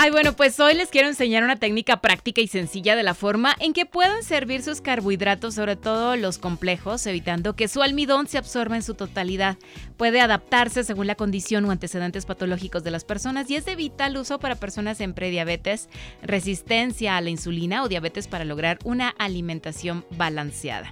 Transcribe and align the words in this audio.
Ay, 0.00 0.12
bueno, 0.12 0.32
pues 0.34 0.60
hoy 0.60 0.74
les 0.74 0.90
quiero 0.90 1.08
enseñar 1.08 1.42
una 1.42 1.56
técnica 1.56 2.00
práctica 2.00 2.40
y 2.40 2.46
sencilla 2.46 2.94
de 2.94 3.02
la 3.02 3.14
forma 3.14 3.56
en 3.58 3.72
que 3.72 3.84
pueden 3.84 4.22
servir 4.22 4.62
sus 4.62 4.80
carbohidratos, 4.80 5.56
sobre 5.56 5.74
todo 5.74 6.14
los 6.14 6.38
complejos, 6.38 7.04
evitando 7.08 7.56
que 7.56 7.66
su 7.66 7.82
almidón 7.82 8.28
se 8.28 8.38
absorba 8.38 8.76
en 8.76 8.84
su 8.84 8.94
totalidad. 8.94 9.56
Puede 9.96 10.20
adaptarse 10.20 10.84
según 10.84 11.08
la 11.08 11.16
condición 11.16 11.64
o 11.64 11.72
antecedentes 11.72 12.26
patológicos 12.26 12.84
de 12.84 12.92
las 12.92 13.02
personas 13.02 13.50
y 13.50 13.56
es 13.56 13.64
de 13.64 13.74
vital 13.74 14.16
uso 14.16 14.38
para 14.38 14.54
personas 14.54 15.00
en 15.00 15.14
prediabetes, 15.14 15.88
resistencia 16.22 17.16
a 17.16 17.20
la 17.20 17.30
insulina 17.30 17.82
o 17.82 17.88
diabetes 17.88 18.28
para 18.28 18.44
lograr 18.44 18.78
una 18.84 19.08
alimentación 19.08 20.04
balanceada. 20.10 20.90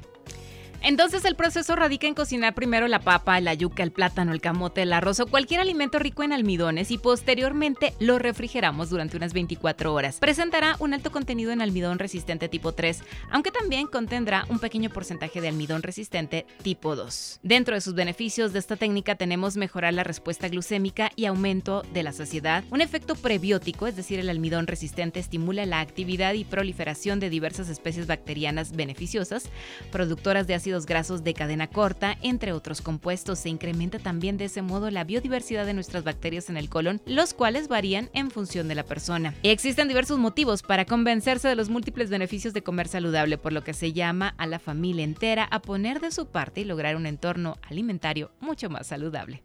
Entonces 0.86 1.24
el 1.24 1.34
proceso 1.34 1.74
radica 1.74 2.06
en 2.06 2.14
cocinar 2.14 2.54
primero 2.54 2.86
la 2.86 3.00
papa, 3.00 3.40
la 3.40 3.54
yuca, 3.54 3.82
el 3.82 3.90
plátano, 3.90 4.30
el 4.30 4.40
camote, 4.40 4.82
el 4.82 4.92
arroz 4.92 5.18
o 5.18 5.26
cualquier 5.26 5.58
alimento 5.58 5.98
rico 5.98 6.22
en 6.22 6.32
almidones 6.32 6.92
y 6.92 6.98
posteriormente 6.98 7.92
lo 7.98 8.20
refrigeramos 8.20 8.88
durante 8.88 9.16
unas 9.16 9.32
24 9.32 9.92
horas. 9.92 10.18
Presentará 10.20 10.76
un 10.78 10.94
alto 10.94 11.10
contenido 11.10 11.50
en 11.50 11.60
almidón 11.60 11.98
resistente 11.98 12.48
tipo 12.48 12.70
3, 12.70 13.02
aunque 13.32 13.50
también 13.50 13.88
contendrá 13.88 14.46
un 14.48 14.60
pequeño 14.60 14.88
porcentaje 14.90 15.40
de 15.40 15.48
almidón 15.48 15.82
resistente 15.82 16.46
tipo 16.62 16.94
2. 16.94 17.40
Dentro 17.42 17.74
de 17.74 17.80
sus 17.80 17.94
beneficios 17.94 18.52
de 18.52 18.60
esta 18.60 18.76
técnica 18.76 19.16
tenemos 19.16 19.56
mejorar 19.56 19.92
la 19.92 20.04
respuesta 20.04 20.48
glucémica 20.48 21.10
y 21.16 21.24
aumento 21.24 21.82
de 21.92 22.04
la 22.04 22.12
saciedad, 22.12 22.62
un 22.70 22.80
efecto 22.80 23.16
prebiótico, 23.16 23.88
es 23.88 23.96
decir, 23.96 24.20
el 24.20 24.30
almidón 24.30 24.68
resistente 24.68 25.18
estimula 25.18 25.66
la 25.66 25.80
actividad 25.80 26.34
y 26.34 26.44
proliferación 26.44 27.18
de 27.18 27.28
diversas 27.28 27.68
especies 27.70 28.06
bacterianas 28.06 28.70
beneficiosas, 28.70 29.50
productoras 29.90 30.46
de 30.46 30.54
ácido 30.54 30.75
grasos 30.84 31.24
de 31.24 31.32
cadena 31.32 31.68
corta, 31.68 32.18
entre 32.20 32.52
otros 32.52 32.82
compuestos. 32.82 33.38
Se 33.38 33.48
incrementa 33.48 33.98
también 33.98 34.36
de 34.36 34.44
ese 34.46 34.60
modo 34.60 34.90
la 34.90 35.04
biodiversidad 35.04 35.64
de 35.64 35.72
nuestras 35.72 36.04
bacterias 36.04 36.50
en 36.50 36.58
el 36.58 36.68
colon, 36.68 37.00
los 37.06 37.32
cuales 37.32 37.68
varían 37.68 38.10
en 38.12 38.30
función 38.30 38.68
de 38.68 38.74
la 38.74 38.82
persona. 38.82 39.34
Existen 39.42 39.88
diversos 39.88 40.18
motivos 40.18 40.62
para 40.62 40.84
convencerse 40.84 41.48
de 41.48 41.56
los 41.56 41.70
múltiples 41.70 42.10
beneficios 42.10 42.52
de 42.52 42.62
comer 42.62 42.88
saludable, 42.88 43.38
por 43.38 43.52
lo 43.52 43.64
que 43.64 43.72
se 43.72 43.94
llama 43.94 44.34
a 44.36 44.46
la 44.46 44.58
familia 44.58 45.04
entera 45.04 45.44
a 45.44 45.62
poner 45.62 46.00
de 46.00 46.10
su 46.10 46.26
parte 46.26 46.60
y 46.60 46.64
lograr 46.64 46.96
un 46.96 47.06
entorno 47.06 47.56
alimentario 47.62 48.32
mucho 48.40 48.68
más 48.68 48.88
saludable. 48.88 49.42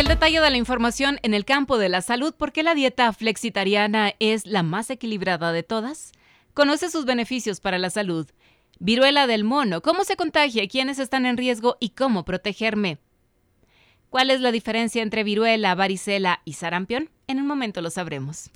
El 0.00 0.08
detalle 0.08 0.40
de 0.40 0.50
la 0.50 0.56
información 0.56 1.18
en 1.22 1.34
el 1.34 1.44
campo 1.44 1.76
de 1.76 1.90
la 1.90 2.00
salud, 2.00 2.32
¿por 2.32 2.52
qué 2.52 2.62
la 2.62 2.74
dieta 2.74 3.12
flexitariana 3.12 4.14
es 4.18 4.46
la 4.46 4.62
más 4.62 4.88
equilibrada 4.88 5.52
de 5.52 5.62
todas? 5.62 6.12
Conoce 6.54 6.88
sus 6.88 7.04
beneficios 7.04 7.60
para 7.60 7.76
la 7.76 7.90
salud. 7.90 8.26
Viruela 8.78 9.26
del 9.26 9.44
mono, 9.44 9.82
¿cómo 9.82 10.04
se 10.04 10.16
contagia? 10.16 10.66
¿Quiénes 10.68 10.98
están 10.98 11.26
en 11.26 11.36
riesgo? 11.36 11.76
¿Y 11.80 11.90
cómo 11.90 12.24
protegerme? 12.24 12.96
¿Cuál 14.08 14.30
es 14.30 14.40
la 14.40 14.52
diferencia 14.52 15.02
entre 15.02 15.22
viruela, 15.22 15.74
varicela 15.74 16.40
y 16.46 16.54
sarampión? 16.54 17.10
En 17.26 17.38
un 17.38 17.46
momento 17.46 17.82
lo 17.82 17.90
sabremos. 17.90 18.48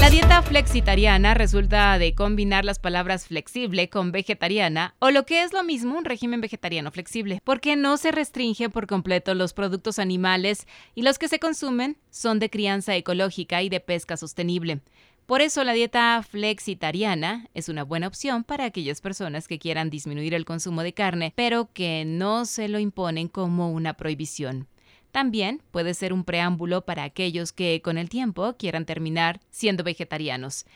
La 0.00 0.08
dieta 0.08 0.40
flexitariana 0.40 1.34
resulta 1.34 1.98
de 1.98 2.14
combinar 2.14 2.64
las 2.64 2.78
palabras 2.78 3.26
flexible 3.26 3.90
con 3.90 4.12
vegetariana 4.12 4.94
o 4.98 5.10
lo 5.10 5.26
que 5.26 5.42
es 5.42 5.52
lo 5.52 5.62
mismo 5.62 5.98
un 5.98 6.06
régimen 6.06 6.40
vegetariano 6.40 6.90
flexible, 6.90 7.42
porque 7.44 7.76
no 7.76 7.98
se 7.98 8.10
restringe 8.10 8.70
por 8.70 8.86
completo 8.86 9.34
los 9.34 9.52
productos 9.52 9.98
animales 9.98 10.66
y 10.94 11.02
los 11.02 11.18
que 11.18 11.28
se 11.28 11.38
consumen 11.38 11.98
son 12.08 12.38
de 12.38 12.48
crianza 12.48 12.96
ecológica 12.96 13.62
y 13.62 13.68
de 13.68 13.80
pesca 13.80 14.16
sostenible. 14.16 14.80
Por 15.26 15.42
eso 15.42 15.64
la 15.64 15.74
dieta 15.74 16.24
flexitariana 16.26 17.50
es 17.52 17.68
una 17.68 17.84
buena 17.84 18.08
opción 18.08 18.42
para 18.42 18.64
aquellas 18.64 19.02
personas 19.02 19.48
que 19.48 19.58
quieran 19.58 19.90
disminuir 19.90 20.32
el 20.32 20.46
consumo 20.46 20.82
de 20.82 20.94
carne, 20.94 21.34
pero 21.36 21.68
que 21.74 22.04
no 22.06 22.46
se 22.46 22.68
lo 22.68 22.78
imponen 22.78 23.28
como 23.28 23.70
una 23.70 23.92
prohibición. 23.92 24.66
También 25.12 25.62
puede 25.70 25.94
ser 25.94 26.12
un 26.12 26.24
preámbulo 26.24 26.84
para 26.84 27.04
aquellos 27.04 27.52
que 27.52 27.82
con 27.82 27.98
el 27.98 28.08
tiempo 28.08 28.54
quieran 28.56 28.86
terminar 28.86 29.40
siendo 29.50 29.84
vegetarianos. 29.84 30.66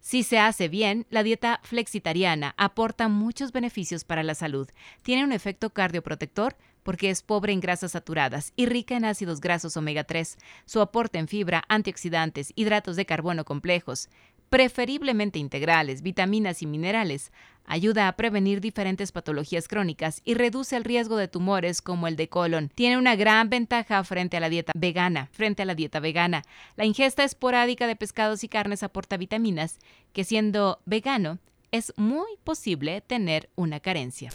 Si 0.00 0.22
se 0.22 0.38
hace 0.38 0.68
bien, 0.68 1.06
la 1.10 1.22
dieta 1.22 1.60
flexitariana 1.64 2.54
aporta 2.56 3.08
muchos 3.08 3.50
beneficios 3.50 4.04
para 4.04 4.22
la 4.22 4.36
salud. 4.36 4.68
Tiene 5.02 5.24
un 5.24 5.32
efecto 5.32 5.70
cardioprotector 5.70 6.56
porque 6.84 7.10
es 7.10 7.22
pobre 7.22 7.52
en 7.52 7.58
grasas 7.58 7.90
saturadas 7.92 8.52
y 8.54 8.66
rica 8.66 8.96
en 8.96 9.04
ácidos 9.04 9.40
grasos 9.40 9.76
omega 9.76 10.04
3. 10.04 10.38
Su 10.64 10.80
aporte 10.80 11.18
en 11.18 11.26
fibra, 11.26 11.64
antioxidantes, 11.68 12.52
hidratos 12.54 12.94
de 12.94 13.06
carbono 13.06 13.44
complejos, 13.44 14.08
preferiblemente 14.48 15.38
integrales, 15.38 16.02
vitaminas 16.02 16.62
y 16.62 16.66
minerales, 16.66 17.32
ayuda 17.64 18.08
a 18.08 18.16
prevenir 18.16 18.60
diferentes 18.60 19.12
patologías 19.12 19.68
crónicas 19.68 20.20
y 20.24 20.34
reduce 20.34 20.76
el 20.76 20.84
riesgo 20.84 21.16
de 21.16 21.28
tumores 21.28 21.82
como 21.82 22.06
el 22.06 22.16
de 22.16 22.28
colon. 22.28 22.70
Tiene 22.74 22.98
una 22.98 23.16
gran 23.16 23.50
ventaja 23.50 24.02
frente 24.04 24.36
a 24.36 24.40
la 24.40 24.48
dieta 24.48 24.72
vegana. 24.74 25.28
Frente 25.32 25.62
a 25.62 25.66
la 25.66 25.74
dieta 25.74 26.00
vegana, 26.00 26.42
la 26.76 26.84
ingesta 26.84 27.24
esporádica 27.24 27.86
de 27.86 27.96
pescados 27.96 28.44
y 28.44 28.48
carnes 28.48 28.82
aporta 28.82 29.16
vitaminas 29.16 29.78
que 30.12 30.24
siendo 30.24 30.80
vegano 30.86 31.38
es 31.72 31.92
muy 31.96 32.36
posible 32.44 33.00
tener 33.00 33.50
una 33.56 33.80
carencia. 33.80 34.30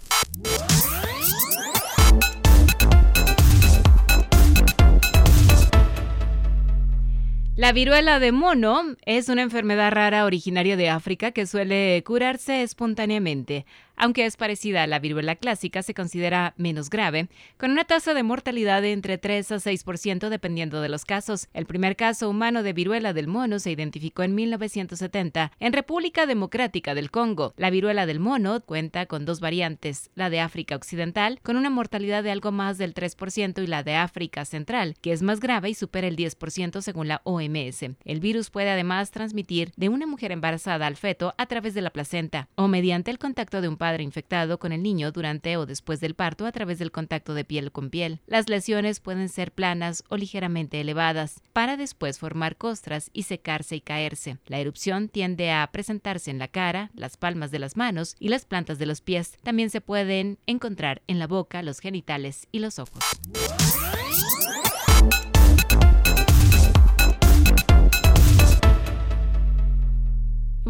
La 7.57 7.73
viruela 7.73 8.19
de 8.19 8.31
mono 8.31 8.95
es 9.06 9.28
una 9.28 9.41
enfermedad 9.41 9.91
rara 9.91 10.23
originaria 10.23 10.78
de 10.78 10.89
África 10.89 11.31
que 11.31 11.45
suele 11.45 12.01
curarse 12.06 12.63
espontáneamente. 12.63 13.66
Aunque 14.03 14.25
es 14.25 14.35
parecida 14.35 14.81
a 14.81 14.88
la 14.88 14.97
viruela 14.97 15.35
clásica, 15.35 15.84
se 15.84 15.94
considera 15.94 16.56
menos 16.57 16.89
grave, 16.89 17.28
con 17.59 17.69
una 17.69 17.84
tasa 17.84 18.16
de 18.16 18.23
mortalidad 18.23 18.81
de 18.81 18.94
entre 18.94 19.19
3 19.19 19.51
a 19.51 19.56
6% 19.57 20.29
dependiendo 20.29 20.81
de 20.81 20.89
los 20.89 21.06
casos. 21.06 21.50
El 21.53 21.67
primer 21.67 21.95
caso 21.95 22.28
humano 22.28 22.63
de 22.63 22.73
viruela 22.73 23.13
del 23.13 23.28
mono 23.28 23.59
se 23.59 23.69
identificó 23.69 24.23
en 24.23 24.34
1970 24.34 25.51
en 25.59 25.72
República 25.73 26.25
Democrática 26.25 26.95
del 26.95 27.11
Congo. 27.11 27.53
La 27.57 27.69
viruela 27.69 28.07
del 28.07 28.19
mono 28.19 28.61
cuenta 28.61 29.06
con 29.06 29.23
dos 29.23 29.40
variantes, 29.40 30.09
la 30.16 30.31
de 30.31 30.40
África 30.40 30.75
Occidental, 30.75 31.40
con 31.44 31.56
una 31.56 31.69
mortalidad 31.69 32.23
de 32.23 32.31
algo 32.31 32.51
más 32.51 32.79
del 32.79 32.95
3%, 32.95 33.63
y 33.63 33.67
la 33.67 33.84
de 33.84 33.94
África 33.94 34.45
Central, 34.45 34.95
que 35.00 35.11
es 35.11 35.22
más 35.22 35.40
grave 35.40 35.69
y 35.69 35.75
supera 35.75 36.07
el 36.07 36.16
10% 36.16 36.81
según 36.81 37.07
la 37.07 37.22
OMS. 37.23 37.84
El 38.03 38.19
virus 38.19 38.50
puede 38.50 38.72
además 38.72 39.11
transmitir 39.11 39.73
de 39.78 39.90
una 39.90 40.07
mujer 40.07 40.31
embarazada 40.31 40.88
al 40.88 40.95
feto 40.95 41.35
a 41.38 41.45
través 41.45 41.75
de 41.75 41.81
la 41.81 41.91
placenta 41.91 42.50
o 42.56 42.67
mediante 42.67 43.11
el 43.11 43.19
contacto 43.19 43.61
de 43.61 43.67
un 43.67 43.78
padre 43.78 43.91
infectado 44.00 44.59
con 44.59 44.72
el 44.72 44.81
niño 44.81 45.12
durante 45.12 45.57
o 45.57 45.66
después 45.66 46.00
del 46.00 46.16
parto 46.16 46.46
a 46.46 46.52
través 46.53 46.79
del 46.79 46.91
contacto 46.91 47.34
de 47.34 47.44
piel 47.44 47.74
con 47.74 47.90
piel. 47.90 48.22
Las 48.28 48.47
lesiones 48.47 49.02
pueden 49.02 49.28
ser 49.28 49.52
planas 49.52 50.03
o 50.07 50.16
ligeramente 50.16 50.79
elevadas, 50.79 51.41
para 51.52 51.75
después 51.75 52.19
formar 52.19 52.56
costras 52.56 53.09
y 53.12 53.24
secarse 53.24 53.75
y 53.75 53.81
caerse. 53.81 54.38
La 54.46 54.59
erupción 54.59 55.09
tiende 55.09 55.52
a 55.52 55.68
presentarse 55.72 56.31
en 56.31 56.40
la 56.40 56.47
cara, 56.47 56.91
las 56.94 57.18
palmas 57.18 57.52
de 57.52 57.59
las 57.59 57.75
manos 57.75 58.16
y 58.19 58.29
las 58.29 58.46
plantas 58.46 58.79
de 58.79 58.85
los 58.85 59.02
pies. 59.02 59.38
También 59.44 59.69
se 59.69 59.81
pueden 59.81 60.38
encontrar 60.46 61.02
en 61.08 61.19
la 61.19 61.28
boca, 61.28 61.63
los 61.63 61.79
genitales 61.79 62.47
y 62.52 62.59
los 62.59 62.79
ojos. 62.79 63.03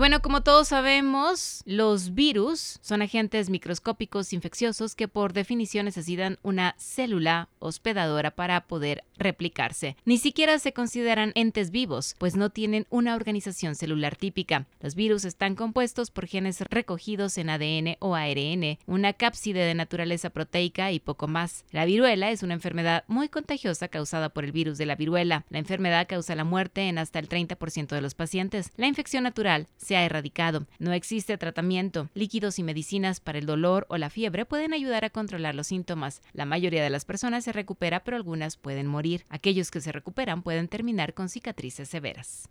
Bueno, 0.01 0.23
como 0.23 0.41
todos 0.41 0.69
sabemos, 0.69 1.61
los 1.63 2.15
virus 2.15 2.79
son 2.81 3.03
agentes 3.03 3.51
microscópicos 3.51 4.33
infecciosos 4.33 4.95
que 4.95 5.07
por 5.07 5.31
definición 5.31 5.85
necesitan 5.85 6.39
una 6.41 6.73
célula 6.79 7.49
hospedadora 7.59 8.31
para 8.31 8.65
poder 8.65 9.03
replicarse. 9.19 9.95
Ni 10.03 10.17
siquiera 10.17 10.57
se 10.57 10.73
consideran 10.73 11.33
entes 11.35 11.69
vivos, 11.69 12.15
pues 12.17 12.35
no 12.35 12.49
tienen 12.49 12.87
una 12.89 13.13
organización 13.13 13.75
celular 13.75 14.15
típica. 14.15 14.65
Los 14.79 14.95
virus 14.95 15.23
están 15.23 15.53
compuestos 15.53 16.09
por 16.09 16.25
genes 16.25 16.61
recogidos 16.61 17.37
en 17.37 17.51
ADN 17.51 17.97
o 17.99 18.15
ARN, 18.15 18.79
una 18.87 19.13
cápside 19.13 19.63
de 19.63 19.75
naturaleza 19.75 20.31
proteica 20.31 20.91
y 20.91 20.99
poco 20.99 21.27
más. 21.27 21.63
La 21.69 21.85
viruela 21.85 22.31
es 22.31 22.41
una 22.41 22.55
enfermedad 22.55 23.03
muy 23.05 23.29
contagiosa 23.29 23.87
causada 23.87 24.29
por 24.29 24.45
el 24.45 24.51
virus 24.51 24.79
de 24.79 24.87
la 24.87 24.95
viruela. 24.95 25.45
La 25.51 25.59
enfermedad 25.59 26.07
causa 26.09 26.33
la 26.33 26.43
muerte 26.43 26.87
en 26.89 26.97
hasta 26.97 27.19
el 27.19 27.29
30% 27.29 27.89
de 27.89 28.01
los 28.01 28.15
pacientes. 28.15 28.71
La 28.77 28.87
infección 28.87 29.21
natural 29.21 29.67
se 29.77 29.90
ha 29.95 30.05
erradicado. 30.05 30.67
No 30.79 30.93
existe 30.93 31.37
tratamiento. 31.37 32.09
Líquidos 32.13 32.59
y 32.59 32.63
medicinas 32.63 33.19
para 33.19 33.39
el 33.39 33.45
dolor 33.45 33.85
o 33.89 33.97
la 33.97 34.09
fiebre 34.09 34.45
pueden 34.45 34.73
ayudar 34.73 35.05
a 35.05 35.09
controlar 35.09 35.55
los 35.55 35.67
síntomas. 35.67 36.21
La 36.33 36.45
mayoría 36.45 36.83
de 36.83 36.89
las 36.89 37.05
personas 37.05 37.43
se 37.43 37.53
recupera, 37.53 38.03
pero 38.03 38.17
algunas 38.17 38.57
pueden 38.57 38.87
morir. 38.87 39.25
Aquellos 39.29 39.71
que 39.71 39.81
se 39.81 39.91
recuperan 39.91 40.43
pueden 40.43 40.67
terminar 40.67 41.13
con 41.13 41.29
cicatrices 41.29 41.89
severas. 41.89 42.49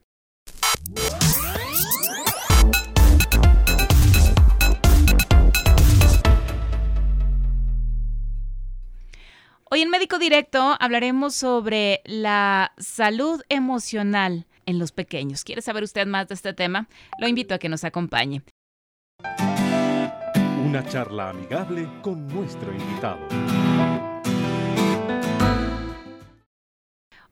Hoy 9.72 9.82
en 9.82 9.90
Médico 9.90 10.18
Directo 10.18 10.76
hablaremos 10.80 11.36
sobre 11.36 12.02
la 12.04 12.72
salud 12.78 13.40
emocional 13.48 14.46
en 14.70 14.78
los 14.78 14.92
pequeños. 14.92 15.44
¿Quiere 15.44 15.62
saber 15.62 15.82
usted 15.82 16.06
más 16.06 16.28
de 16.28 16.34
este 16.34 16.52
tema? 16.54 16.88
Lo 17.18 17.28
invito 17.28 17.54
a 17.54 17.58
que 17.58 17.68
nos 17.68 17.84
acompañe. 17.84 18.42
Una 20.64 20.86
charla 20.88 21.30
amigable 21.30 21.88
con 22.02 22.26
nuestro 22.28 22.72
invitado. 22.72 23.18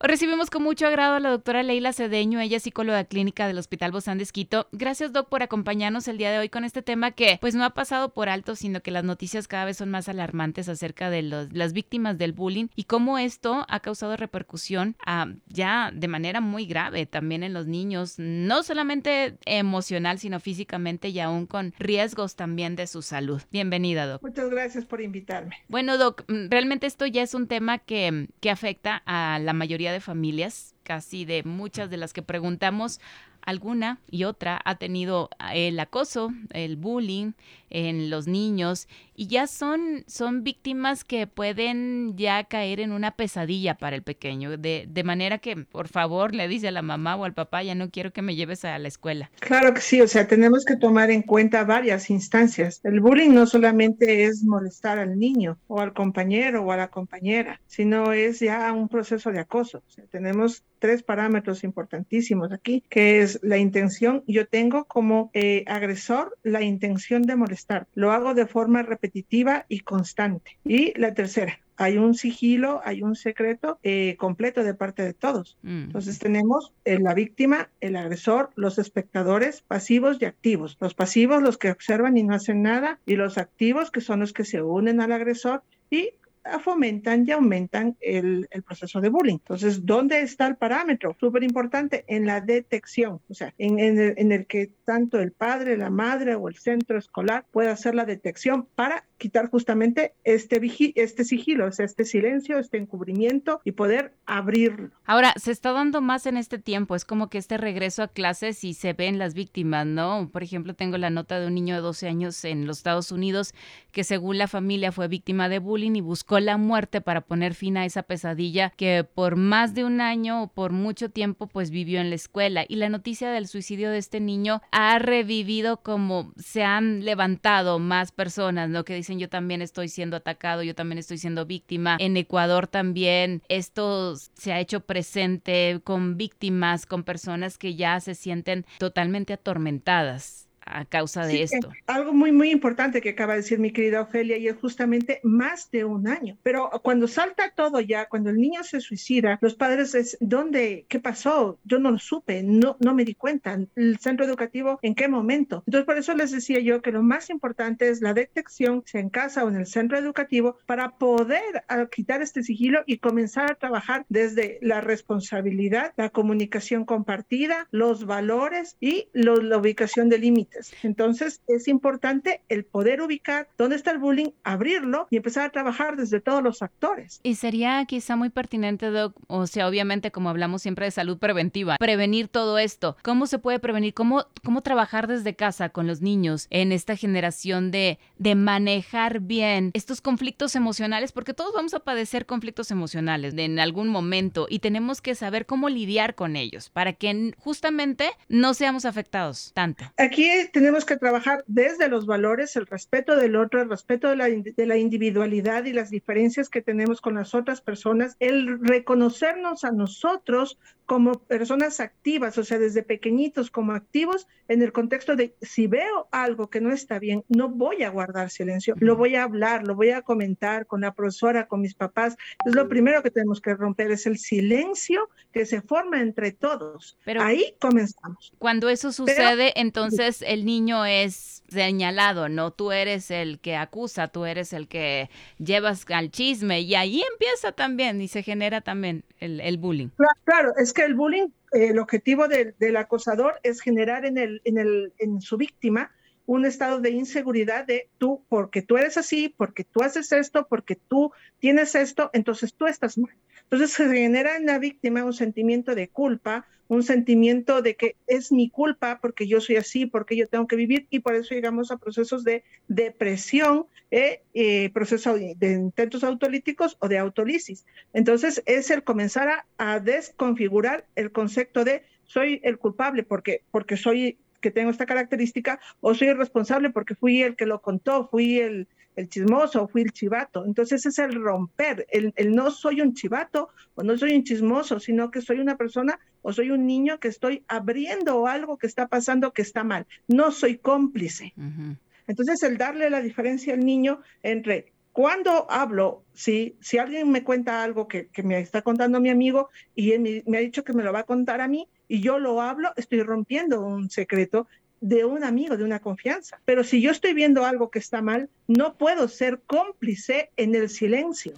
Recibimos 0.00 0.50
con 0.50 0.62
mucho 0.62 0.86
agrado 0.86 1.14
a 1.14 1.20
la 1.20 1.30
doctora 1.30 1.62
Leila 1.62 1.92
Cedeño, 1.92 2.40
ella 2.40 2.58
es 2.58 2.62
psicóloga 2.62 3.04
clínica 3.04 3.46
del 3.46 3.58
Hospital 3.58 3.92
Bozán 3.92 4.18
de 4.18 4.24
Esquito. 4.24 4.68
Gracias, 4.72 5.12
doc, 5.12 5.28
por 5.28 5.42
acompañarnos 5.42 6.08
el 6.08 6.18
día 6.18 6.30
de 6.30 6.38
hoy 6.38 6.48
con 6.48 6.64
este 6.64 6.82
tema 6.82 7.10
que 7.10 7.38
pues 7.40 7.54
no 7.54 7.64
ha 7.64 7.70
pasado 7.70 8.12
por 8.12 8.28
alto, 8.28 8.54
sino 8.54 8.80
que 8.80 8.90
las 8.90 9.04
noticias 9.04 9.48
cada 9.48 9.64
vez 9.64 9.76
son 9.76 9.90
más 9.90 10.08
alarmantes 10.08 10.68
acerca 10.68 11.10
de 11.10 11.22
las 11.22 11.72
víctimas 11.72 12.18
del 12.18 12.32
bullying 12.32 12.68
y 12.76 12.84
cómo 12.84 13.18
esto 13.18 13.66
ha 13.68 13.80
causado 13.80 14.16
repercusión 14.16 14.96
ah, 15.04 15.28
ya 15.48 15.90
de 15.92 16.08
manera 16.08 16.40
muy 16.40 16.66
grave 16.66 17.06
también 17.06 17.42
en 17.42 17.52
los 17.52 17.66
niños, 17.66 18.14
no 18.18 18.62
solamente 18.62 19.38
emocional, 19.46 20.18
sino 20.18 20.40
físicamente 20.40 21.08
y 21.08 21.20
aún 21.20 21.46
con 21.46 21.74
riesgos 21.78 22.36
también 22.36 22.76
de 22.76 22.86
su 22.86 23.02
salud. 23.02 23.42
Bienvenida, 23.50 24.06
doc. 24.06 24.22
Muchas 24.22 24.50
gracias 24.50 24.84
por 24.84 25.00
invitarme. 25.00 25.56
Bueno, 25.68 25.98
doc, 25.98 26.24
mm, 26.28 26.50
realmente 26.50 26.86
esto 26.86 27.06
ya 27.06 27.22
es 27.22 27.34
un 27.34 27.48
tema 27.48 27.78
que, 27.78 28.28
que 28.40 28.50
afecta 28.50 29.02
a 29.06 29.38
la 29.38 29.52
mayoría 29.52 29.87
de 29.92 30.00
familias, 30.00 30.74
casi 30.82 31.24
de 31.24 31.42
muchas 31.42 31.90
de 31.90 31.96
las 31.96 32.12
que 32.12 32.22
preguntamos, 32.22 33.00
alguna 33.42 33.98
y 34.10 34.24
otra 34.24 34.60
ha 34.64 34.74
tenido 34.74 35.30
el 35.54 35.80
acoso, 35.80 36.32
el 36.50 36.76
bullying 36.76 37.32
en 37.70 38.10
los 38.10 38.26
niños 38.26 38.88
y 39.14 39.26
ya 39.26 39.46
son, 39.46 40.04
son 40.06 40.44
víctimas 40.44 41.04
que 41.04 41.26
pueden 41.26 42.16
ya 42.16 42.44
caer 42.44 42.80
en 42.80 42.92
una 42.92 43.12
pesadilla 43.12 43.76
para 43.76 43.96
el 43.96 44.02
pequeño, 44.02 44.56
de, 44.56 44.86
de 44.88 45.04
manera 45.04 45.38
que 45.38 45.56
por 45.56 45.88
favor 45.88 46.34
le 46.34 46.46
dice 46.46 46.68
a 46.68 46.72
la 46.72 46.82
mamá 46.82 47.16
o 47.16 47.24
al 47.24 47.34
papá, 47.34 47.62
ya 47.62 47.74
no 47.74 47.90
quiero 47.90 48.12
que 48.12 48.22
me 48.22 48.36
lleves 48.36 48.64
a 48.64 48.78
la 48.78 48.88
escuela. 48.88 49.30
Claro 49.40 49.74
que 49.74 49.80
sí, 49.80 50.00
o 50.00 50.08
sea, 50.08 50.28
tenemos 50.28 50.64
que 50.64 50.76
tomar 50.76 51.10
en 51.10 51.22
cuenta 51.22 51.64
varias 51.64 52.10
instancias. 52.10 52.80
El 52.84 53.00
bullying 53.00 53.30
no 53.30 53.46
solamente 53.46 54.24
es 54.24 54.44
molestar 54.44 54.98
al 54.98 55.18
niño 55.18 55.58
o 55.66 55.80
al 55.80 55.92
compañero 55.92 56.64
o 56.64 56.72
a 56.72 56.76
la 56.76 56.88
compañera, 56.88 57.60
sino 57.66 58.12
es 58.12 58.40
ya 58.40 58.72
un 58.72 58.88
proceso 58.88 59.32
de 59.32 59.40
acoso. 59.40 59.82
Tenemos 60.10 60.62
tres 60.78 61.02
parámetros 61.02 61.64
importantísimos 61.64 62.52
aquí, 62.52 62.84
que 62.88 63.20
es 63.20 63.40
la 63.42 63.58
intención. 63.58 64.22
Yo 64.26 64.46
tengo 64.46 64.84
como 64.84 65.30
eh, 65.34 65.64
agresor 65.66 66.38
la 66.42 66.62
intención 66.62 67.22
de 67.22 67.36
molestar. 67.36 67.57
Lo 67.94 68.12
hago 68.12 68.34
de 68.34 68.46
forma 68.46 68.82
repetitiva 68.82 69.66
y 69.68 69.80
constante. 69.80 70.58
Y 70.64 70.98
la 70.98 71.14
tercera, 71.14 71.60
hay 71.76 71.96
un 71.96 72.14
sigilo, 72.14 72.80
hay 72.84 73.02
un 73.02 73.14
secreto 73.14 73.78
eh, 73.84 74.16
completo 74.18 74.64
de 74.64 74.74
parte 74.74 75.04
de 75.04 75.14
todos. 75.14 75.56
Mm. 75.62 75.84
Entonces 75.84 76.18
tenemos 76.18 76.72
eh, 76.84 76.98
la 76.98 77.14
víctima, 77.14 77.70
el 77.80 77.96
agresor, 77.96 78.50
los 78.56 78.78
espectadores 78.78 79.62
pasivos 79.62 80.18
y 80.20 80.24
activos. 80.24 80.76
Los 80.80 80.94
pasivos, 80.94 81.40
los 81.40 81.56
que 81.56 81.70
observan 81.70 82.16
y 82.16 82.24
no 82.24 82.34
hacen 82.34 82.62
nada, 82.62 82.98
y 83.06 83.14
los 83.14 83.38
activos, 83.38 83.92
que 83.92 84.00
son 84.00 84.20
los 84.20 84.32
que 84.32 84.44
se 84.44 84.60
unen 84.60 85.00
al 85.00 85.12
agresor, 85.12 85.62
y 85.88 86.10
fomentan 86.58 87.26
y 87.26 87.32
aumentan 87.32 87.96
el, 88.00 88.48
proceso 88.66 89.00
de 89.00 89.08
bullying. 89.08 89.36
Entonces, 89.36 89.84
¿dónde 89.84 90.20
está 90.20 90.46
el 90.46 90.56
parámetro? 90.56 91.16
Súper 91.18 91.42
importante, 91.42 92.04
en 92.08 92.26
la 92.26 92.40
detección, 92.40 93.20
o 93.28 93.34
sea, 93.34 93.54
en, 93.58 93.78
el, 93.78 94.14
en 94.16 94.32
el 94.32 94.46
que 94.46 94.70
tanto 94.84 95.20
el 95.20 95.32
padre, 95.32 95.76
la 95.76 95.90
madre 95.90 96.34
o 96.34 96.48
el 96.48 96.56
centro 96.56 96.98
escolar 96.98 97.44
pueda 97.50 97.72
hacer 97.72 97.94
la 97.94 98.04
detección 98.04 98.66
para 98.74 99.04
quitar 99.18 99.50
justamente 99.50 100.14
este, 100.24 100.60
este 100.94 101.24
sigilo, 101.24 101.66
o 101.66 101.72
sea, 101.72 101.84
este 101.84 102.04
silencio, 102.04 102.58
este 102.58 102.78
encubrimiento 102.78 103.60
y 103.64 103.72
poder 103.72 104.14
abrirlo. 104.26 104.90
Ahora, 105.04 105.34
se 105.36 105.50
está 105.50 105.72
dando 105.72 106.00
más 106.00 106.26
en 106.26 106.36
este 106.36 106.58
tiempo, 106.58 106.94
es 106.94 107.04
como 107.04 107.28
que 107.28 107.38
este 107.38 107.58
regreso 107.58 108.02
a 108.02 108.08
clases 108.08 108.64
y 108.64 108.74
se 108.74 108.92
ven 108.92 109.18
las 109.18 109.34
víctimas, 109.34 109.86
¿no? 109.86 110.30
Por 110.32 110.42
ejemplo, 110.42 110.74
tengo 110.74 110.96
la 110.98 111.10
nota 111.10 111.40
de 111.40 111.46
un 111.46 111.54
niño 111.54 111.74
de 111.74 111.80
12 111.80 112.08
años 112.08 112.44
en 112.44 112.66
los 112.66 112.78
Estados 112.78 113.12
Unidos 113.12 113.54
que 113.92 114.04
según 114.04 114.38
la 114.38 114.48
familia 114.48 114.92
fue 114.92 115.08
víctima 115.08 115.48
de 115.48 115.58
bullying 115.58 115.96
y 115.96 116.00
buscó 116.00 116.38
la 116.40 116.56
muerte 116.56 117.00
para 117.00 117.22
poner 117.22 117.54
fin 117.54 117.76
a 117.76 117.84
esa 117.84 118.02
pesadilla 118.02 118.72
que 118.76 119.04
por 119.04 119.36
más 119.36 119.74
de 119.74 119.84
un 119.84 120.00
año 120.00 120.42
o 120.42 120.48
por 120.48 120.72
mucho 120.72 121.10
tiempo 121.10 121.46
pues 121.46 121.70
vivió 121.70 122.00
en 122.00 122.10
la 122.10 122.16
escuela. 122.16 122.64
Y 122.68 122.76
la 122.76 122.88
noticia 122.88 123.30
del 123.30 123.48
suicidio 123.48 123.90
de 123.90 123.98
este 123.98 124.20
niño 124.20 124.62
ha 124.70 124.98
revivido 124.98 125.82
como 125.82 126.32
se 126.36 126.62
han 126.62 127.04
levantado 127.04 127.78
más 127.78 128.12
personas, 128.12 128.68
¿no? 128.68 128.84
Que 128.84 128.94
dicen 129.08 129.18
yo 129.18 129.28
también 129.30 129.62
estoy 129.62 129.88
siendo 129.88 130.16
atacado, 130.16 130.62
yo 130.62 130.74
también 130.74 130.98
estoy 130.98 131.16
siendo 131.16 131.46
víctima. 131.46 131.96
En 131.98 132.16
Ecuador 132.16 132.66
también 132.66 133.42
esto 133.48 134.16
se 134.16 134.52
ha 134.52 134.60
hecho 134.60 134.80
presente 134.80 135.80
con 135.82 136.18
víctimas, 136.18 136.84
con 136.84 137.04
personas 137.04 137.56
que 137.56 137.74
ya 137.74 138.00
se 138.00 138.14
sienten 138.14 138.66
totalmente 138.78 139.32
atormentadas 139.32 140.47
a 140.70 140.84
causa 140.84 141.26
de 141.26 141.42
esto. 141.42 141.70
Algo 141.86 142.12
muy, 142.12 142.32
muy 142.32 142.50
importante 142.50 143.00
que 143.00 143.10
acaba 143.10 143.34
de 143.34 143.40
decir 143.40 143.58
mi 143.58 143.72
querida 143.72 144.02
Ofelia 144.02 144.36
y 144.36 144.48
es 144.48 144.56
justamente 144.56 145.20
más 145.22 145.70
de 145.70 145.84
un 145.84 146.08
año. 146.08 146.36
Pero 146.42 146.70
cuando 146.82 147.08
salta 147.08 147.52
todo 147.54 147.80
ya, 147.80 148.08
cuando 148.08 148.30
el 148.30 148.36
niño 148.36 148.62
se 148.64 148.80
suicida, 148.80 149.38
los 149.40 149.54
padres 149.54 149.94
es, 149.94 150.16
¿dónde? 150.20 150.86
¿Qué 150.88 151.00
pasó? 151.00 151.58
Yo 151.64 151.78
no 151.78 151.90
lo 151.90 151.98
supe, 151.98 152.42
no, 152.42 152.76
no 152.80 152.94
me 152.94 153.04
di 153.04 153.14
cuenta. 153.14 153.58
¿El 153.76 153.98
centro 153.98 154.26
educativo 154.26 154.78
en 154.82 154.94
qué 154.94 155.08
momento? 155.08 155.62
Entonces, 155.66 155.86
por 155.86 155.98
eso 155.98 156.14
les 156.14 156.30
decía 156.30 156.60
yo 156.60 156.82
que 156.82 156.92
lo 156.92 157.02
más 157.02 157.30
importante 157.30 157.88
es 157.88 158.00
la 158.00 158.14
detección, 158.14 158.82
sea 158.86 159.00
en 159.00 159.10
casa 159.10 159.44
o 159.44 159.48
en 159.48 159.56
el 159.56 159.66
centro 159.66 159.98
educativo, 159.98 160.58
para 160.66 160.96
poder 160.96 161.64
ah, 161.68 161.86
quitar 161.90 162.22
este 162.22 162.42
sigilo 162.42 162.82
y 162.86 162.98
comenzar 162.98 163.50
a 163.50 163.54
trabajar 163.54 164.04
desde 164.08 164.58
la 164.62 164.80
responsabilidad, 164.80 165.92
la 165.96 166.10
comunicación 166.10 166.84
compartida, 166.84 167.68
los 167.70 168.06
valores 168.06 168.76
y 168.80 169.08
la 169.12 169.58
ubicación 169.58 170.08
de 170.08 170.18
límites 170.18 170.57
entonces, 170.82 171.40
es 171.48 171.68
importante 171.68 172.42
el 172.48 172.64
poder 172.64 173.00
ubicar 173.00 173.48
dónde 173.56 173.76
está 173.76 173.90
el 173.90 173.98
bullying, 173.98 174.30
abrirlo 174.44 175.06
y 175.10 175.16
empezar 175.16 175.44
a 175.44 175.50
trabajar 175.50 175.96
desde 175.96 176.20
todos 176.20 176.42
los 176.42 176.62
actores. 176.62 177.20
Y 177.22 177.34
sería 177.36 177.84
quizá 177.86 178.16
muy 178.16 178.30
pertinente, 178.30 178.86
Doc, 178.86 179.14
o 179.26 179.46
sea, 179.46 179.68
obviamente 179.68 180.10
como 180.10 180.28
hablamos 180.28 180.62
siempre 180.62 180.86
de 180.86 180.90
salud 180.90 181.18
preventiva, 181.18 181.76
prevenir 181.78 182.28
todo 182.28 182.58
esto. 182.58 182.96
¿Cómo 183.02 183.26
se 183.26 183.38
puede 183.38 183.58
prevenir? 183.58 183.94
¿Cómo, 183.94 184.26
cómo 184.44 184.62
trabajar 184.62 185.06
desde 185.06 185.34
casa 185.34 185.68
con 185.70 185.86
los 185.86 186.00
niños 186.00 186.46
en 186.50 186.72
esta 186.72 186.96
generación 186.96 187.70
de, 187.70 187.98
de 188.18 188.34
manejar 188.34 189.20
bien 189.20 189.70
estos 189.74 190.00
conflictos 190.00 190.56
emocionales? 190.56 191.12
Porque 191.12 191.34
todos 191.34 191.52
vamos 191.54 191.74
a 191.74 191.80
padecer 191.80 192.26
conflictos 192.26 192.70
emocionales 192.70 193.34
en 193.36 193.58
algún 193.58 193.88
momento 193.88 194.46
y 194.48 194.58
tenemos 194.60 195.00
que 195.00 195.14
saber 195.14 195.46
cómo 195.46 195.68
lidiar 195.68 196.14
con 196.14 196.36
ellos 196.36 196.70
para 196.70 196.92
que 196.92 197.34
justamente 197.38 198.10
no 198.28 198.54
seamos 198.54 198.84
afectados 198.84 199.52
tanto. 199.54 199.84
Aquí 199.96 200.28
tenemos 200.48 200.84
que 200.84 200.96
trabajar 200.96 201.44
desde 201.46 201.88
los 201.88 202.06
valores, 202.06 202.56
el 202.56 202.66
respeto 202.66 203.16
del 203.16 203.36
otro, 203.36 203.62
el 203.62 203.68
respeto 203.68 204.08
de 204.08 204.16
la, 204.16 204.28
de 204.28 204.66
la 204.66 204.76
individualidad 204.76 205.64
y 205.64 205.72
las 205.72 205.90
diferencias 205.90 206.48
que 206.48 206.62
tenemos 206.62 207.00
con 207.00 207.14
las 207.14 207.34
otras 207.34 207.60
personas, 207.60 208.16
el 208.20 208.60
reconocernos 208.60 209.64
a 209.64 209.72
nosotros 209.72 210.58
como 210.88 211.12
personas 211.12 211.80
activas, 211.80 212.38
o 212.38 212.44
sea, 212.44 212.58
desde 212.58 212.82
pequeñitos 212.82 213.50
como 213.50 213.72
activos, 213.72 214.26
en 214.48 214.62
el 214.62 214.72
contexto 214.72 215.16
de 215.16 215.34
si 215.42 215.66
veo 215.66 216.08
algo 216.10 216.48
que 216.48 216.62
no 216.62 216.72
está 216.72 216.98
bien, 216.98 217.24
no 217.28 217.50
voy 217.50 217.82
a 217.82 217.90
guardar 217.90 218.30
silencio, 218.30 218.74
lo 218.78 218.96
voy 218.96 219.14
a 219.14 219.24
hablar, 219.24 219.66
lo 219.66 219.74
voy 219.74 219.90
a 219.90 220.00
comentar 220.00 220.66
con 220.66 220.80
la 220.80 220.94
profesora, 220.94 221.46
con 221.46 221.60
mis 221.60 221.74
papás. 221.74 222.16
Es 222.46 222.54
lo 222.54 222.70
primero 222.70 223.02
que 223.02 223.10
tenemos 223.10 223.42
que 223.42 223.52
romper, 223.52 223.90
es 223.90 224.06
el 224.06 224.16
silencio 224.16 225.10
que 225.30 225.44
se 225.44 225.60
forma 225.60 226.00
entre 226.00 226.32
todos. 226.32 226.96
Pero 227.04 227.22
ahí 227.22 227.54
comenzamos. 227.60 228.32
Cuando 228.38 228.70
eso 228.70 228.90
sucede, 228.90 229.52
entonces 229.60 230.22
el 230.26 230.46
niño 230.46 230.86
es 230.86 231.42
señalado, 231.50 232.30
¿no? 232.30 232.50
Tú 232.50 232.72
eres 232.72 233.10
el 233.10 233.40
que 233.40 233.56
acusa, 233.56 234.08
tú 234.08 234.24
eres 234.24 234.54
el 234.54 234.68
que 234.68 235.10
llevas 235.38 235.84
al 235.90 236.10
chisme 236.10 236.60
y 236.62 236.74
ahí 236.74 237.02
empieza 237.12 237.52
también 237.52 238.00
y 238.00 238.08
se 238.08 238.22
genera 238.22 238.62
también 238.62 239.04
el, 239.20 239.40
el 239.40 239.58
bullying. 239.58 239.88
Claro, 240.24 240.52
es 240.56 240.72
que 240.78 240.84
el 240.84 240.94
bullying, 240.94 241.30
el 241.50 241.80
objetivo 241.80 242.28
del 242.28 242.76
acosador 242.76 243.40
es 243.42 243.60
generar 243.60 244.06
en, 244.06 244.16
el, 244.16 244.40
en, 244.44 244.58
el, 244.58 244.92
en 244.98 245.20
su 245.20 245.36
víctima 245.36 245.90
un 246.24 246.46
estado 246.46 246.78
de 246.78 246.90
inseguridad 246.90 247.66
de 247.66 247.88
tú, 247.98 248.24
porque 248.28 248.62
tú 248.62 248.76
eres 248.76 248.96
así, 248.96 249.34
porque 249.36 249.64
tú 249.64 249.82
haces 249.82 250.12
esto, 250.12 250.46
porque 250.48 250.76
tú 250.76 251.10
tienes 251.40 251.74
esto, 251.74 252.10
entonces 252.12 252.54
tú 252.54 252.68
estás 252.68 252.96
mal. 252.96 253.12
Entonces 253.42 253.72
se 253.72 253.92
genera 253.92 254.36
en 254.36 254.46
la 254.46 254.60
víctima 254.60 255.04
un 255.04 255.14
sentimiento 255.14 255.74
de 255.74 255.88
culpa, 255.88 256.46
un 256.68 256.82
sentimiento 256.82 257.62
de 257.62 257.74
que 257.76 257.96
es 258.06 258.30
mi 258.30 258.50
culpa 258.50 258.98
porque 259.00 259.26
yo 259.26 259.40
soy 259.40 259.56
así, 259.56 259.86
porque 259.86 260.16
yo 260.16 260.28
tengo 260.28 260.46
que 260.46 260.56
vivir 260.56 260.86
y 260.90 261.00
por 261.00 261.14
eso 261.14 261.34
llegamos 261.34 261.70
a 261.70 261.78
procesos 261.78 262.24
de 262.24 262.44
depresión, 262.68 263.66
eh, 263.90 264.22
eh 264.34 264.70
procesos 264.72 265.18
de 265.18 265.52
intentos 265.52 266.04
autolíticos 266.04 266.76
o 266.80 266.88
de 266.88 266.98
autolisis. 266.98 267.64
Entonces 267.92 268.42
es 268.46 268.70
el 268.70 268.84
comenzar 268.84 269.28
a, 269.28 269.46
a, 269.56 269.80
desconfigurar 269.80 270.84
el 270.94 271.10
concepto 271.10 271.64
de 271.64 271.82
soy 272.04 272.40
el 272.44 272.58
culpable 272.58 273.02
porque, 273.02 273.42
porque 273.50 273.76
soy 273.76 274.18
que 274.40 274.50
tengo 274.50 274.70
esta 274.70 274.86
característica 274.86 275.60
o 275.80 275.94
soy 275.94 276.08
el 276.08 276.18
responsable 276.18 276.70
porque 276.70 276.94
fui 276.94 277.22
el 277.22 277.34
que 277.34 277.46
lo 277.46 277.60
contó, 277.60 278.08
fui 278.08 278.38
el, 278.38 278.68
el 278.98 279.08
chismoso, 279.08 279.68
fui 279.68 279.82
el 279.82 279.92
chivato. 279.92 280.44
Entonces 280.44 280.84
es 280.84 280.98
el 280.98 281.14
romper, 281.14 281.86
el, 281.90 282.12
el, 282.16 282.34
no 282.34 282.50
soy 282.50 282.80
un 282.80 282.94
chivato 282.94 283.48
o 283.76 283.82
no 283.84 283.96
soy 283.96 284.16
un 284.16 284.24
chismoso, 284.24 284.80
sino 284.80 285.10
que 285.10 285.20
soy 285.20 285.38
una 285.38 285.56
persona 285.56 285.98
o 286.22 286.32
soy 286.32 286.50
un 286.50 286.66
niño 286.66 286.98
que 286.98 287.08
estoy 287.08 287.44
abriendo 287.46 288.26
algo 288.26 288.58
que 288.58 288.66
está 288.66 288.88
pasando 288.88 289.32
que 289.32 289.42
está 289.42 289.62
mal. 289.62 289.86
No 290.08 290.32
soy 290.32 290.58
cómplice. 290.58 291.32
Uh 291.36 291.42
-huh. 291.42 291.76
Entonces 292.08 292.42
el 292.42 292.58
darle 292.58 292.90
la 292.90 293.00
diferencia 293.00 293.54
al 293.54 293.64
niño 293.64 294.00
entre 294.22 294.72
cuando 294.92 295.48
hablo, 295.48 296.02
si, 296.12 296.56
si 296.60 296.78
alguien 296.78 297.08
me 297.12 297.22
cuenta 297.22 297.62
algo 297.62 297.86
que, 297.86 298.08
que, 298.08 298.24
me 298.24 298.40
está 298.40 298.62
contando 298.62 299.00
mi 299.00 299.10
amigo 299.10 299.48
y 299.76 299.92
él 299.92 300.00
me, 300.00 300.24
me 300.26 300.38
ha 300.38 300.40
dicho 300.40 300.64
que 300.64 300.72
me 300.72 300.82
lo 300.82 300.92
va 300.92 301.00
a 301.00 301.04
contar 301.04 301.40
a 301.40 301.46
mí 301.46 301.68
y 301.86 302.00
yo 302.00 302.18
lo 302.18 302.42
hablo, 302.42 302.72
estoy 302.76 303.02
rompiendo 303.02 303.64
un 303.64 303.90
secreto 303.90 304.48
de 304.80 305.04
un 305.04 305.24
amigo, 305.24 305.56
de 305.56 305.64
una 305.64 305.80
confianza. 305.80 306.40
Pero 306.44 306.64
si 306.64 306.80
yo 306.80 306.90
estoy 306.90 307.14
viendo 307.14 307.44
algo 307.44 307.70
que 307.70 307.78
está 307.78 308.02
mal, 308.02 308.28
no 308.46 308.74
puedo 308.74 309.08
ser 309.08 309.40
cómplice 309.46 310.30
en 310.36 310.54
el 310.54 310.68
silencio. 310.68 311.32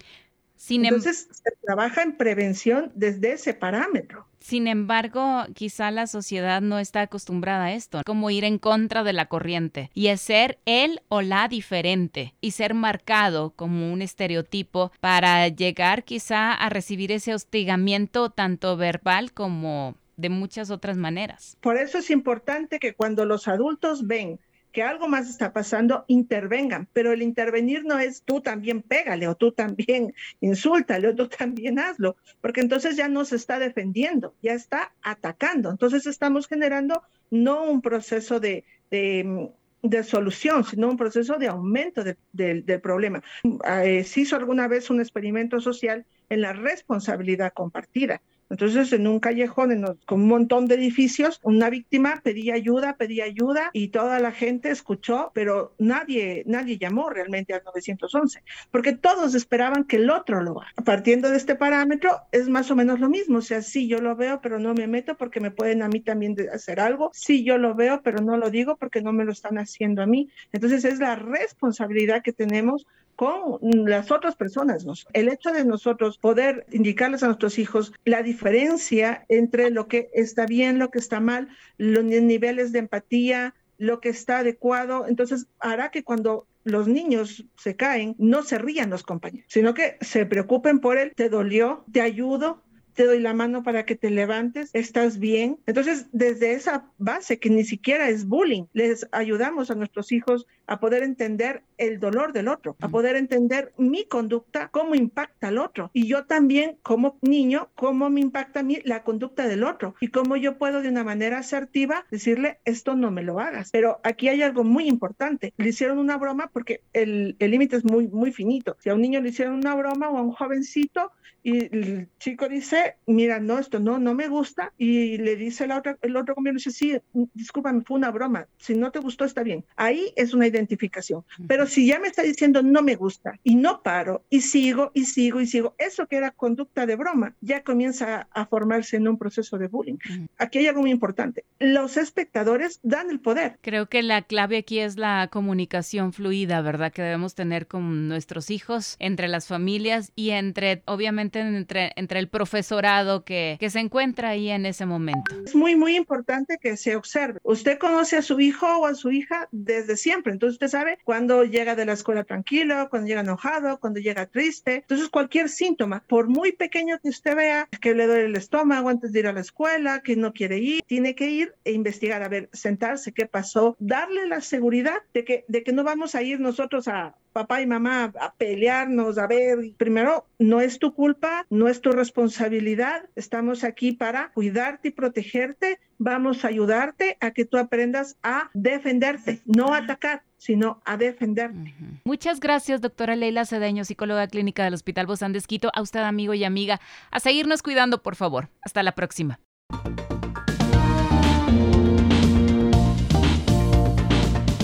Sin 0.57 0.85
Entonces 0.85 1.27
em 1.29 1.35
se 1.35 1.51
trabaja 1.63 2.03
en 2.03 2.17
prevención 2.17 2.93
desde 2.95 3.33
ese 3.33 3.55
parámetro. 3.55 4.27
Sin 4.41 4.69
embargo, 4.69 5.45
quizá 5.55 5.91
la 5.91 6.07
sociedad 6.07 6.61
no 6.61 6.79
está 6.79 7.03
acostumbrada 7.03 7.67
a 7.67 7.73
esto, 7.75 8.01
como 8.05 8.31
ir 8.31 8.45
en 8.45 8.59
contra 8.59 9.05
de 9.05 9.13
la 9.13 9.27
corriente 9.27 9.91
y 9.95 10.09
es 10.09 10.21
ser 10.21 10.59
él 10.65 11.01
o 11.09 11.23
la 11.23 11.49
diferente 11.49 12.35
y 12.41 12.53
ser 12.53 12.75
marcado 12.75 13.51
como 13.51 13.93
un 13.93 14.03
estereotipo 14.03 14.93
para 15.01 15.49
llegar 15.49 16.05
quizá 16.05 16.53
a 16.53 16.69
recibir 16.71 17.13
ese 17.13 17.35
hostigamiento 17.35 18.31
tanto 18.31 18.77
verbal 18.77 19.33
como 19.33 19.95
de 20.21 20.29
muchas 20.29 20.71
otras 20.71 20.97
maneras. 20.97 21.57
Por 21.61 21.77
eso 21.77 21.99
es 21.99 22.11
importante 22.11 22.79
que 22.79 22.95
cuando 22.95 23.25
los 23.25 23.49
adultos 23.49 24.07
ven 24.07 24.39
que 24.73 24.83
algo 24.83 25.09
más 25.09 25.29
está 25.29 25.53
pasando, 25.53 26.05
intervengan, 26.07 26.89
pero 26.93 27.13
el 27.13 27.23
intervenir 27.23 27.85
no 27.85 27.99
es 27.99 28.23
tú 28.23 28.41
también 28.41 28.83
pégale 28.83 29.27
o 29.27 29.35
tú 29.35 29.53
también 29.53 30.15
insúltale 30.41 31.09
o 31.09 31.15
tú 31.15 31.29
también 31.29 31.79
hazlo, 31.79 32.17
porque 32.41 32.61
entonces 32.61 32.97
ya 32.97 33.09
no 33.09 33.25
se 33.25 33.37
está 33.37 33.59
defendiendo, 33.59 34.35
ya 34.43 34.53
está 34.53 34.93
atacando. 35.03 35.71
Entonces 35.71 36.07
estamos 36.07 36.47
generando 36.47 37.03
no 37.31 37.65
un 37.65 37.81
proceso 37.81 38.41
de, 38.41 38.65
de 38.91 40.05
solución, 40.05 40.65
sino 40.65 40.89
un 40.89 40.97
proceso 40.97 41.37
de 41.37 41.49
aumento 41.49 42.05
de, 42.05 42.17
de, 42.33 42.63
del 42.63 42.81
problema. 42.81 43.23
Eh, 43.67 44.05
se 44.05 44.21
hizo 44.21 44.37
alguna 44.37 44.69
vez 44.69 44.91
un 44.91 45.01
experimento 45.01 45.61
social 45.61 46.05
en 46.29 46.41
la 46.43 46.53
responsabilidad 46.53 47.53
compartida. 47.53 48.21
Entonces, 48.51 48.93
en 48.93 49.07
un 49.07 49.21
callejón 49.21 49.71
con 50.07 50.23
un 50.23 50.29
montón 50.29 50.67
de 50.67 50.75
edificios, 50.75 51.41
una 51.45 51.71
víctima 51.71 52.21
pedía 52.23 52.55
ayuda, 52.55 52.97
pedía 52.97 53.25
ayuda 53.25 53.71
y 53.73 53.89
toda 53.89 54.19
la 54.19 54.33
gente 54.33 54.71
escuchó, 54.71 55.31
pero 55.33 55.73
nadie, 55.79 56.43
nadie 56.47 56.77
llamó 56.77 57.09
realmente 57.11 57.55
al 57.55 57.63
911, 57.65 58.43
porque 58.73 58.93
todos 58.93 59.35
esperaban 59.35 59.85
que 59.85 59.97
el 59.97 60.11
otro 60.11 60.43
lo 60.43 60.61
haga. 60.61 60.73
Partiendo 60.85 61.31
de 61.31 61.37
este 61.37 61.55
parámetro, 61.55 62.23
es 62.33 62.49
más 62.49 62.71
o 62.71 62.77
menos 62.77 62.99
lo 62.99 63.09
mismo. 63.09 63.39
O 63.39 63.43
sea, 63.43 63.63
sí, 63.63 63.87
yo 63.87 64.01
lo 64.01 64.17
veo, 64.17 64.41
pero 64.41 64.59
no 64.59 64.75
me 64.75 64.89
meto 64.89 65.17
porque 65.17 65.41
me 65.41 65.53
pueden 65.53 65.83
a 65.83 65.89
mí 65.89 66.01
también 66.01 66.37
hacer 66.53 66.81
algo. 66.81 67.11
Sí, 67.15 67.45
yo 67.45 67.57
lo 67.57 67.75
veo, 67.75 68.03
pero 68.03 68.21
no 68.21 68.37
lo 68.37 68.51
digo 68.51 68.77
porque 68.77 69.01
no 69.01 69.13
me 69.13 69.25
lo 69.25 69.33
están 69.33 69.59
haciendo 69.59 70.03
a 70.03 70.07
mí. 70.07 70.29
Entonces, 70.53 70.85
es 70.85 70.99
la 70.99 71.15
responsabilidad 71.15 72.23
que 72.23 72.33
tenemos 72.33 72.87
con 73.21 73.59
las 73.85 74.11
otras 74.11 74.35
personas. 74.35 74.87
El 75.13 75.29
hecho 75.29 75.53
de 75.53 75.67
nosotros 75.67 76.17
poder 76.17 76.65
indicarles 76.71 77.23
a 77.23 77.27
nuestros 77.27 77.59
hijos 77.59 77.93
la 78.07 78.23
diferencia 78.23 79.27
entre 79.29 79.69
lo 79.69 79.89
que 79.89 80.09
está 80.15 80.47
bien, 80.47 80.79
lo 80.79 80.91
que 80.91 81.01
está 81.01 81.21
mal, 81.21 81.51
los 81.77 82.03
niveles 82.03 82.73
de 82.73 82.79
empatía, 82.79 83.55
lo 83.77 84.01
que 84.01 84.09
está 84.09 84.39
adecuado, 84.39 85.07
entonces 85.07 85.49
hará 85.59 85.91
que 85.91 86.03
cuando 86.03 86.47
los 86.65 86.89
niños 86.89 87.45
se 87.59 87.77
caen, 87.77 88.17
no 88.17 88.43
se 88.43 88.57
rían 88.57 88.89
los 88.89 89.03
compañeros, 89.03 89.45
sino 89.51 89.75
que 89.75 89.99
se 90.01 90.25
preocupen 90.25 90.81
por 90.81 90.97
él, 90.97 91.13
te 91.15 91.29
dolió, 91.29 91.85
te 91.93 92.01
ayudo, 92.01 92.63
te 92.95 93.05
doy 93.05 93.21
la 93.21 93.35
mano 93.35 93.63
para 93.63 93.85
que 93.85 93.97
te 93.97 94.11
levantes, 94.11 94.71
estás 94.73 95.19
bien. 95.19 95.59
Entonces, 95.67 96.07
desde 96.13 96.53
esa 96.53 96.91
base 96.99 97.39
que 97.39 97.51
ni 97.51 97.65
siquiera 97.65 98.09
es 98.09 98.27
bullying, 98.27 98.65
les 98.73 99.07
ayudamos 99.13 99.71
a 99.71 99.75
nuestros 99.75 100.13
hijos 100.13 100.47
a 100.71 100.79
poder 100.79 101.03
entender 101.03 101.63
el 101.79 101.99
dolor 101.99 102.33
del 102.33 102.47
otro, 102.47 102.77
a 102.81 102.89
poder 102.89 103.17
entender 103.17 103.73
mi 103.77 104.05
conducta, 104.05 104.69
cómo 104.69 104.95
impacta 104.95 105.49
al 105.49 105.59
otro. 105.59 105.91
Y 105.93 106.07
yo 106.07 106.27
también, 106.27 106.77
como 106.83 107.19
niño, 107.23 107.71
cómo 107.75 108.09
me 108.09 108.21
impacta 108.21 108.61
a 108.61 108.63
mí 108.63 108.79
la 108.85 109.03
conducta 109.03 109.49
del 109.49 109.65
otro 109.65 109.97
y 110.01 110.09
cómo 110.09 110.37
yo 110.37 110.59
puedo 110.59 110.81
de 110.81 110.89
una 110.89 111.03
manera 111.03 111.39
asertiva 111.39 112.07
decirle, 112.13 112.61
esto 112.65 112.95
no 112.95 113.11
me 113.11 113.25
lo 113.25 113.41
hagas. 113.41 113.71
Pero 113.73 113.99
aquí 114.05 114.29
hay 114.29 114.43
algo 114.43 114.63
muy 114.63 114.87
importante. 114.87 115.53
Le 115.57 115.71
hicieron 115.71 115.99
una 115.99 116.17
broma 116.17 116.51
porque 116.53 116.83
el 116.93 117.35
límite 117.41 117.75
es 117.75 117.85
muy, 117.85 118.07
muy 118.07 118.31
finito. 118.31 118.77
Si 118.79 118.91
a 118.91 118.95
un 118.95 119.03
niño 119.03 119.21
le 119.21 119.31
hicieron 119.31 119.55
una 119.55 119.75
broma 119.75 120.09
o 120.09 120.19
a 120.19 120.23
un 120.23 120.31
jovencito 120.31 121.11
y 121.43 121.75
el 121.75 122.09
chico 122.19 122.49
dice, 122.49 122.97
mira, 123.07 123.41
no, 123.41 123.59
esto 123.59 123.81
no, 123.81 123.99
no 123.99 124.15
me 124.15 124.29
gusta. 124.29 124.73
Y 124.77 125.17
le 125.19 125.37
dice 125.37 125.67
la 125.67 125.79
otra, 125.79 125.97
el 126.03 126.17
otro 126.17 126.35
compañero, 126.35 126.59
dice, 126.59 126.71
sí, 126.71 126.99
discúlpame, 127.35 127.83
fue 127.83 127.97
una 127.97 128.11
broma. 128.11 128.47
Si 128.59 128.75
no 128.75 128.91
te 128.91 128.99
gustó, 128.99 129.25
está 129.25 129.43
bien. 129.43 129.65
Ahí 129.77 130.13
es 130.17 130.35
una 130.35 130.47
identificación. 130.61 131.25
Pero 131.49 131.67
si 131.67 131.87
ya 131.87 131.99
me 131.99 132.09
está 132.09 132.23
diciendo 132.23 132.63
no 132.63 132.83
me 132.83 132.95
gusta 132.95 133.39
y 133.43 133.57
no 133.57 133.83
paro 133.83 134.25
y 134.31 134.43
sigo 134.43 134.93
y 134.95 135.07
sigo 135.07 135.41
y 135.41 135.47
sigo, 135.47 135.75
eso 135.79 136.07
que 136.07 136.17
era 136.17 136.31
conducta 136.31 136.87
de 136.87 136.97
broma 136.97 137.35
ya 137.41 137.63
comienza 137.63 138.29
a, 138.31 138.47
formarse 138.47 138.97
en 138.97 139.09
un 139.09 139.19
proceso 139.19 139.59
de 139.59 139.69
bullying. 139.69 139.97
Aquí 140.39 140.59
hay 140.59 140.67
algo 140.67 140.81
muy 140.83 140.91
importante. 140.91 141.45
Los 141.59 141.97
espectadores 141.97 142.81
dan 142.83 143.11
el 143.11 143.21
poder. 143.21 143.59
Creo 143.61 143.89
que 143.89 144.03
la 144.03 144.23
clave 144.23 144.59
aquí 144.59 144.81
es 144.81 144.97
la 144.97 145.29
comunicación 145.31 146.13
fluida, 146.13 146.61
¿verdad? 146.63 146.93
Que 146.93 147.03
debemos 147.03 147.35
tener 147.35 147.67
con 147.67 148.09
nuestros 148.09 148.51
hijos, 148.51 148.97
entre 148.99 149.29
las 149.29 149.47
familias 149.47 150.13
y 150.17 150.31
entre, 150.31 150.83
obviamente, 150.87 151.41
entre, 151.41 151.93
entre 151.97 152.19
el 152.19 152.29
profesorado 152.29 153.25
que, 153.25 153.57
que 153.61 153.71
se 153.71 153.81
encuentra 153.81 154.31
ahí 154.31 154.51
en 154.51 154.67
ese 154.67 154.87
momento. 154.87 155.35
Es 155.45 155.55
muy, 155.55 155.77
muy 155.77 155.97
importante 155.97 156.59
que 156.61 156.77
se 156.77 156.97
observe. 156.97 157.39
Usted 157.43 157.79
conoce 157.79 158.17
a 158.17 158.23
su 158.23 158.41
hijo 158.41 158.67
o 158.67 158.87
a 158.87 158.95
su 158.95 159.11
hija 159.11 159.49
desde 159.53 159.97
siempre, 159.97 160.33
entonces 160.33 160.50
usted 160.51 160.69
sabe 160.69 160.99
cuando 161.05 161.45
llega 161.45 161.75
de 161.75 161.85
la 161.85 161.93
escuela 161.93 162.25
tranquilo, 162.25 162.89
cuando 162.91 163.09
llega 163.09 163.21
enojado, 163.21 163.79
cuando 163.81 164.01
llega 164.01 164.27
triste. 164.27 164.77
Entonces 164.77 165.09
cualquier 165.09 165.49
síntoma, 165.49 166.05
por 166.07 166.29
muy 166.29 166.53
pequeño 166.53 166.99
que 167.01 167.09
usted 167.09 167.37
vea, 167.37 167.69
que 167.81 167.95
le 167.95 168.07
duele 168.07 168.27
el 168.27 168.37
estómago 168.37 168.89
antes 168.89 169.13
de 169.13 169.21
ir 169.21 169.27
a 169.27 169.33
la 169.33 169.41
escuela, 169.41 170.01
que 170.03 170.17
no 170.17 170.33
quiere 170.33 170.59
ir, 170.59 170.83
tiene 170.87 171.15
que 171.15 171.31
ir 171.31 171.55
e 171.65 171.73
investigar, 171.73 172.23
a 172.23 172.29
ver, 172.29 172.49
sentarse, 172.53 173.13
qué 173.13 173.27
pasó, 173.27 173.77
darle 173.79 174.27
la 174.27 174.41
seguridad 174.41 174.99
de 175.15 175.25
que, 175.25 175.45
de 175.49 175.63
que 175.63 175.73
no 175.73 175.85
vamos 175.85 176.15
a 176.15 176.23
ir 176.23 176.41
nosotros 176.41 176.89
a 176.89 177.15
papá 177.33 177.61
y 177.63 177.67
mamá 177.67 178.13
a 178.21 178.35
pelearnos, 178.35 179.19
a 179.19 179.27
ver, 179.27 179.59
primero, 179.77 180.27
no 180.39 180.61
es 180.61 180.79
tu 180.79 180.95
culpa, 180.95 181.47
no 181.51 181.69
es 181.69 181.81
tu 181.81 181.93
responsabilidad, 181.93 183.05
estamos 183.17 183.65
aquí 183.65 183.93
para 183.93 184.31
cuidarte 184.33 184.89
y 184.89 184.93
protegerte, 184.93 185.79
vamos 185.99 186.45
a 186.45 186.49
ayudarte 186.49 187.17
a 187.21 187.31
que 187.33 187.45
tú 187.45 187.59
aprendas 187.59 188.17
a 188.23 188.51
defenderte, 188.55 189.41
no 189.45 189.75
a 189.75 189.79
atacar 189.79 190.23
sino 190.41 190.81
a 190.87 190.97
defenderte. 190.97 191.75
Uh 191.79 191.85
-huh. 191.85 192.01
Muchas 192.05 192.41
gracias, 192.41 192.81
doctora 192.81 193.15
Leila 193.15 193.45
Cedeño, 193.45 193.85
psicóloga 193.85 194.27
clínica 194.27 194.65
del 194.65 194.75
Hospital 194.75 195.07
Bozán 195.07 195.33
de 195.33 195.39
Esquito. 195.39 195.71
A 195.75 195.83
usted, 195.83 196.01
amigo 196.01 196.33
y 196.33 196.45
amiga, 196.45 196.81
a 197.11 197.21
seguirnos 197.21 197.63
cuidando, 197.63 198.03
por 198.03 198.17
favor. 198.17 198.49
Hasta 198.63 198.83
la 198.83 198.93
próxima. 198.93 199.39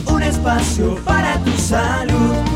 Un 0.06 0.23
espacio 0.23 0.96
para 1.04 1.38
tu 1.44 1.50
salud. 1.52 2.56